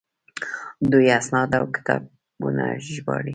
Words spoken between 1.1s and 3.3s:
اسناد او کتابونه ژباړي.